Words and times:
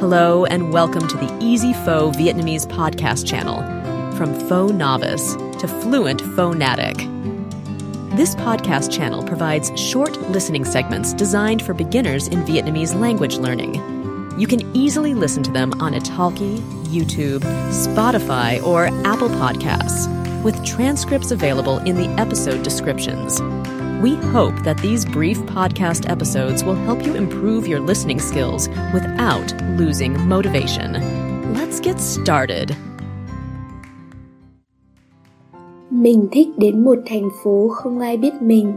Hello, 0.00 0.46
and 0.46 0.72
welcome 0.72 1.06
to 1.06 1.16
the 1.18 1.38
Easy 1.42 1.74
Pho 1.74 2.10
Vietnamese 2.12 2.66
podcast 2.66 3.26
channel. 3.26 3.58
From 4.16 4.32
Pho 4.48 4.68
Novice 4.68 5.34
to 5.60 5.68
Fluent 5.68 6.22
Phonatic. 6.22 6.96
This 8.16 8.34
podcast 8.36 8.90
channel 8.90 9.22
provides 9.22 9.78
short 9.78 10.18
listening 10.30 10.64
segments 10.64 11.12
designed 11.12 11.60
for 11.60 11.74
beginners 11.74 12.28
in 12.28 12.44
Vietnamese 12.44 12.98
language 12.98 13.36
learning. 13.36 13.74
You 14.40 14.46
can 14.46 14.74
easily 14.74 15.12
listen 15.12 15.42
to 15.42 15.52
them 15.52 15.78
on 15.82 15.92
Italki, 15.92 16.60
YouTube, 16.84 17.40
Spotify, 17.68 18.64
or 18.64 18.86
Apple 19.06 19.28
Podcasts, 19.28 20.08
with 20.42 20.64
transcripts 20.64 21.30
available 21.30 21.76
in 21.80 21.96
the 21.96 22.08
episode 22.18 22.62
descriptions. 22.62 23.38
We 24.02 24.14
hope 24.14 24.54
that 24.64 24.78
these 24.82 25.04
brief 25.04 25.36
podcast 25.46 26.08
episodes 26.08 26.64
will 26.64 26.86
help 26.86 27.06
you 27.06 27.14
improve 27.14 27.68
your 27.68 27.80
listening 27.80 28.18
skills 28.18 28.68
without 28.94 29.52
losing 29.78 30.16
motivation. 30.28 30.92
Let's 31.54 31.80
get 31.82 32.00
started. 32.00 32.70
Mình 35.90 36.28
thích 36.32 36.48
đến 36.56 36.84
một 36.84 36.98
thành 37.06 37.28
phố 37.44 37.68
không 37.68 38.00
ai 38.00 38.16
biết 38.16 38.42
mình 38.42 38.76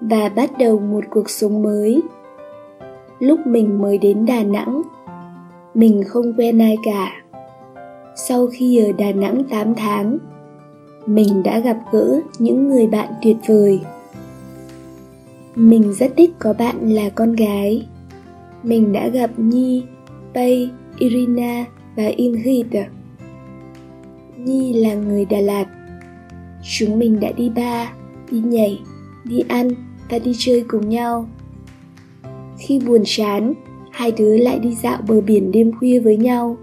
và 0.00 0.28
bắt 0.28 0.50
đầu 0.58 0.78
một 0.78 1.04
cuộc 1.10 1.30
sống 1.30 1.62
mới. 1.62 2.02
Lúc 3.18 3.46
mình 3.46 3.82
mới 3.82 3.98
đến 3.98 4.26
Đà 4.26 4.42
Nẵng, 4.42 4.82
mình 5.74 6.02
không 6.06 6.32
quen 6.38 6.62
ai 6.62 6.76
cả. 6.84 7.12
Sau 8.16 8.46
khi 8.46 8.84
ở 8.84 8.92
Đà 8.98 9.12
Nẵng 9.12 9.42
8 9.50 9.74
tháng, 9.74 10.18
mình 11.06 11.42
đã 11.42 11.58
gặp 11.58 11.76
gỡ 11.92 12.20
những 12.38 12.68
người 12.68 12.86
bạn 12.86 13.08
tuyệt 13.22 13.36
vời. 13.48 13.80
Mình 15.58 15.92
rất 15.92 16.12
thích 16.16 16.30
có 16.38 16.52
bạn 16.52 16.90
là 16.90 17.08
con 17.08 17.32
gái. 17.32 17.86
Mình 18.62 18.92
đã 18.92 19.08
gặp 19.08 19.30
Nhi, 19.36 19.82
Pei, 20.34 20.70
Irina 20.98 21.64
và 21.96 22.06
Ingrid. 22.06 22.66
Nhi 24.36 24.72
là 24.72 24.94
người 24.94 25.24
Đà 25.24 25.40
Lạt. 25.40 25.66
Chúng 26.62 26.98
mình 26.98 27.20
đã 27.20 27.32
đi 27.32 27.48
bar, 27.48 27.88
đi 28.30 28.40
nhảy, 28.40 28.80
đi 29.24 29.40
ăn 29.48 29.68
và 30.10 30.18
đi 30.18 30.32
chơi 30.38 30.64
cùng 30.68 30.88
nhau. 30.88 31.28
Khi 32.58 32.80
buồn 32.86 33.02
chán, 33.04 33.54
hai 33.90 34.12
đứa 34.12 34.36
lại 34.36 34.58
đi 34.58 34.74
dạo 34.74 34.98
bờ 35.08 35.20
biển 35.20 35.52
đêm 35.52 35.72
khuya 35.78 35.98
với 35.98 36.16
nhau, 36.16 36.56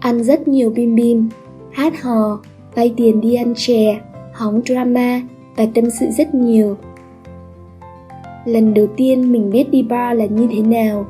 ăn 0.00 0.24
rất 0.24 0.48
nhiều 0.48 0.70
bim 0.70 0.94
bim, 0.94 1.28
hát 1.72 2.02
hò, 2.02 2.42
vay 2.74 2.94
tiền 2.96 3.20
đi 3.20 3.34
ăn 3.34 3.54
chè, 3.56 4.00
hóng 4.34 4.60
drama 4.64 5.20
và 5.56 5.66
tâm 5.74 5.84
sự 6.00 6.06
rất 6.18 6.34
nhiều 6.34 6.76
lần 8.44 8.74
đầu 8.74 8.86
tiên 8.96 9.32
mình 9.32 9.50
biết 9.50 9.70
đi 9.70 9.82
bar 9.82 10.18
là 10.18 10.24
như 10.24 10.48
thế 10.52 10.62
nào. 10.62 11.06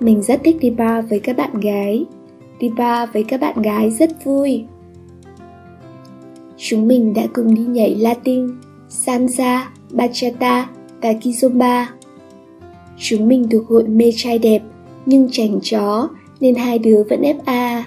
Mình 0.00 0.22
rất 0.22 0.40
thích 0.44 0.56
đi 0.60 0.70
bar 0.70 1.04
với 1.10 1.20
các 1.20 1.36
bạn 1.36 1.60
gái. 1.60 2.04
Đi 2.60 2.68
bar 2.68 3.10
với 3.12 3.24
các 3.24 3.40
bạn 3.40 3.62
gái 3.62 3.90
rất 3.90 4.24
vui. 4.24 4.64
Chúng 6.56 6.88
mình 6.88 7.14
đã 7.14 7.22
cùng 7.32 7.54
đi 7.54 7.62
nhảy 7.62 7.94
latin 7.94 8.48
salsa 8.88 9.70
bachata 9.90 10.68
và 11.02 11.12
kizomba. 11.12 11.84
Chúng 12.98 13.28
mình 13.28 13.48
thuộc 13.50 13.66
hội 13.68 13.84
mê 13.88 14.12
trai 14.16 14.38
đẹp, 14.38 14.62
nhưng 15.06 15.28
chảnh 15.32 15.58
chó 15.62 16.08
nên 16.40 16.54
hai 16.54 16.78
đứa 16.78 17.02
vẫn 17.10 17.22
ép 17.22 17.36
a. 17.44 17.84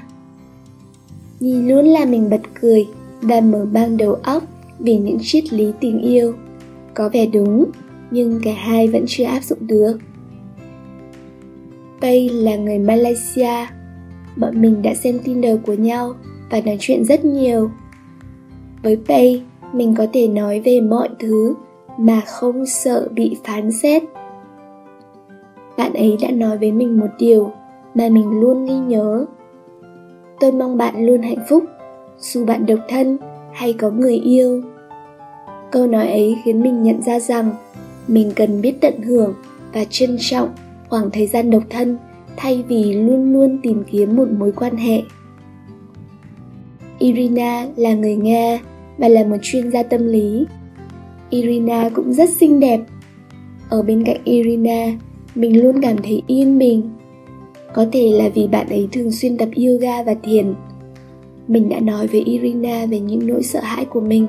Nhi 1.39 1.61
luôn 1.61 1.85
làm 1.85 2.11
mình 2.11 2.29
bật 2.29 2.41
cười 2.61 2.87
và 3.21 3.41
mở 3.41 3.65
mang 3.71 3.97
đầu 3.97 4.13
óc 4.13 4.43
vì 4.79 4.97
những 4.97 5.17
triết 5.21 5.53
lý 5.53 5.71
tình 5.79 6.01
yêu. 6.01 6.33
Có 6.93 7.09
vẻ 7.09 7.25
đúng 7.25 7.65
nhưng 8.11 8.39
cả 8.43 8.53
hai 8.57 8.87
vẫn 8.87 9.03
chưa 9.07 9.23
áp 9.23 9.43
dụng 9.43 9.67
được. 9.67 9.97
Pay 12.01 12.29
là 12.29 12.55
người 12.55 12.79
Malaysia. 12.79 13.67
Bọn 14.37 14.61
mình 14.61 14.81
đã 14.81 14.93
xem 14.93 15.19
Tinder 15.19 15.57
của 15.65 15.73
nhau 15.73 16.13
và 16.49 16.61
nói 16.65 16.77
chuyện 16.79 17.05
rất 17.05 17.25
nhiều. 17.25 17.71
Với 18.83 18.97
Pay, 19.07 19.43
mình 19.73 19.95
có 19.95 20.07
thể 20.13 20.27
nói 20.27 20.61
về 20.65 20.81
mọi 20.81 21.09
thứ 21.19 21.53
mà 21.97 22.21
không 22.27 22.65
sợ 22.65 23.07
bị 23.11 23.37
phán 23.43 23.71
xét. 23.71 24.03
Bạn 25.77 25.93
ấy 25.93 26.17
đã 26.21 26.31
nói 26.31 26.57
với 26.57 26.71
mình 26.71 26.99
một 26.99 27.09
điều 27.19 27.51
mà 27.95 28.09
mình 28.09 28.39
luôn 28.39 28.65
ghi 28.65 28.77
nhớ. 28.77 29.25
Tôi 30.39 30.51
mong 30.51 30.77
bạn 30.77 31.05
luôn 31.05 31.21
hạnh 31.21 31.43
phúc, 31.49 31.63
dù 32.17 32.45
bạn 32.45 32.65
độc 32.65 32.79
thân 32.89 33.17
hay 33.53 33.73
có 33.73 33.89
người 33.89 34.15
yêu. 34.15 34.61
Câu 35.71 35.87
nói 35.87 36.07
ấy 36.07 36.37
khiến 36.43 36.61
mình 36.61 36.83
nhận 36.83 37.01
ra 37.01 37.19
rằng 37.19 37.51
mình 38.09 38.31
cần 38.35 38.61
biết 38.61 38.73
tận 38.81 39.01
hưởng 39.01 39.33
và 39.73 39.83
trân 39.89 40.17
trọng 40.19 40.49
khoảng 40.89 41.11
thời 41.11 41.27
gian 41.27 41.51
độc 41.51 41.63
thân 41.69 41.97
thay 42.37 42.63
vì 42.67 42.93
luôn 42.93 43.33
luôn 43.33 43.59
tìm 43.63 43.83
kiếm 43.91 44.15
một 44.15 44.27
mối 44.39 44.51
quan 44.51 44.77
hệ. 44.77 45.01
Irina 46.99 47.67
là 47.75 47.93
người 47.93 48.15
nga 48.15 48.59
và 48.97 49.07
là 49.07 49.23
một 49.23 49.37
chuyên 49.41 49.71
gia 49.71 49.83
tâm 49.83 50.07
lý. 50.07 50.45
Irina 51.29 51.89
cũng 51.89 52.13
rất 52.13 52.29
xinh 52.29 52.59
đẹp. 52.59 52.79
Ở 53.69 53.81
bên 53.81 54.03
cạnh 54.03 54.21
irina, 54.23 54.85
mình 55.35 55.63
luôn 55.63 55.81
cảm 55.81 55.97
thấy 55.97 56.21
yên 56.27 56.57
bình. 56.57 56.89
Có 57.73 57.85
thể 57.91 58.11
là 58.11 58.29
vì 58.29 58.47
bạn 58.47 58.69
ấy 58.69 58.89
thường 58.91 59.11
xuyên 59.11 59.37
tập 59.37 59.49
yoga 59.55 60.03
và 60.03 60.13
thiền. 60.23 60.53
Mình 61.47 61.69
đã 61.69 61.79
nói 61.79 62.07
với 62.07 62.21
irina 62.21 62.85
về 62.85 62.99
những 62.99 63.27
nỗi 63.27 63.43
sợ 63.43 63.59
hãi 63.63 63.85
của 63.85 64.01
mình 64.01 64.27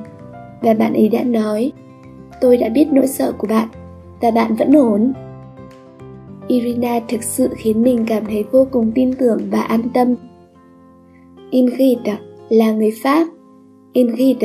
và 0.61 0.75
bạn 0.75 0.95
ấy 0.95 1.09
đã 1.09 1.23
nói 1.23 1.73
tôi 2.41 2.57
đã 2.57 2.69
biết 2.69 2.87
nỗi 2.93 3.07
sợ 3.07 3.33
của 3.39 3.47
bạn, 3.47 3.69
và 4.21 4.31
bạn 4.31 4.55
vẫn 4.55 4.73
ổn. 4.73 5.13
Irina 6.49 7.01
thực 7.09 7.23
sự 7.23 7.49
khiến 7.57 7.83
mình 7.83 8.05
cảm 8.07 8.25
thấy 8.27 8.45
vô 8.53 8.67
cùng 8.71 8.93
tin 8.95 9.13
tưởng 9.13 9.41
và 9.51 9.61
an 9.61 9.83
tâm. 9.95 10.15
Ingrid 11.51 11.99
là 12.49 12.73
người 12.73 12.91
pháp. 13.03 13.27
Ingrid 13.93 14.37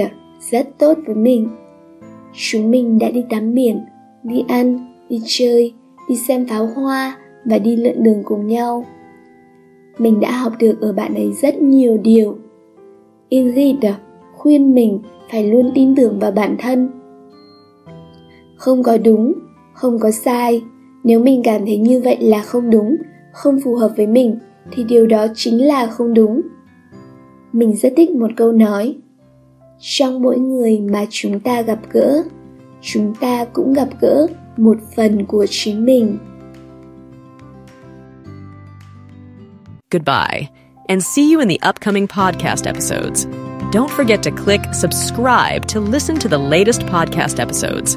rất 0.51 0.67
tốt 0.77 0.97
với 1.05 1.15
mình. 1.15 1.49
Chúng 2.33 2.71
mình 2.71 2.99
đã 2.99 3.11
đi 3.11 3.23
tắm 3.29 3.53
biển, 3.53 3.85
đi 4.23 4.43
ăn, 4.47 4.95
đi 5.09 5.21
chơi, 5.25 5.73
đi 6.09 6.15
xem 6.15 6.47
pháo 6.47 6.65
hoa 6.65 7.17
và 7.45 7.57
đi 7.57 7.75
lượn 7.75 8.03
đường 8.03 8.23
cùng 8.25 8.47
nhau. 8.47 8.85
Mình 9.97 10.19
đã 10.19 10.31
học 10.31 10.53
được 10.59 10.81
ở 10.81 10.93
bạn 10.93 11.15
ấy 11.15 11.31
rất 11.41 11.61
nhiều 11.61 11.97
điều. 11.97 12.37
Ingrid 13.29 13.75
khuyên 14.35 14.73
mình 14.73 14.99
phải 15.31 15.51
luôn 15.51 15.71
tin 15.75 15.95
tưởng 15.95 16.19
vào 16.19 16.31
bản 16.31 16.55
thân 16.59 16.89
không 18.55 18.83
có 18.83 18.97
đúng 18.97 19.33
không 19.73 19.99
có 19.99 20.11
sai 20.11 20.63
nếu 21.03 21.19
mình 21.19 21.41
cảm 21.43 21.65
thấy 21.65 21.77
như 21.77 22.01
vậy 22.01 22.17
là 22.21 22.41
không 22.41 22.69
đúng 22.69 22.95
không 23.33 23.59
phù 23.63 23.75
hợp 23.75 23.91
với 23.97 24.07
mình 24.07 24.39
thì 24.71 24.83
điều 24.83 25.07
đó 25.07 25.27
chính 25.35 25.67
là 25.67 25.87
không 25.87 26.13
đúng 26.13 26.41
mình 27.53 27.75
rất 27.75 27.93
thích 27.97 28.11
một 28.11 28.31
câu 28.35 28.51
nói 28.51 28.95
trong 29.79 30.21
mỗi 30.21 30.37
người 30.37 30.79
mà 30.79 31.05
chúng 31.09 31.39
ta 31.39 31.61
gặp 31.61 31.79
gỡ 31.91 32.23
chúng 32.81 33.13
ta 33.19 33.45
cũng 33.53 33.73
gặp 33.73 33.87
gỡ 34.01 34.27
một 34.57 34.77
phần 34.95 35.25
của 35.25 35.45
chính 35.49 35.85
mình 35.85 36.17
Goodbye, 39.91 40.49
and 40.89 41.05
see 41.05 41.31
you 41.31 41.39
in 41.39 41.47
the 41.47 41.59
upcoming 41.69 42.07
podcast 42.07 42.65
episodes. 42.65 43.27
Don't 43.71 43.89
forget 43.89 44.23
to 44.23 44.31
click 44.31 44.61
subscribe 44.73 45.67
to 45.73 45.79
listen 45.79 46.17
to 46.19 46.27
the 46.27 46.37
latest 46.37 46.81
podcast 46.87 47.39
episodes. 47.39 47.95